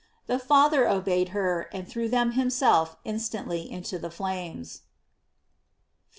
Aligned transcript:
The 0.25 0.39
Father 0.39 0.89
obeyed 0.89 1.29
her, 1.29 1.69
and 1.71 1.87
threw 1.87 2.09
them 2.09 2.31
himself 2.31 2.97
instantly 3.05 3.69
into 3.71 3.99
the 3.99 4.09
flames.* 4.09 4.77
50. 4.77 4.85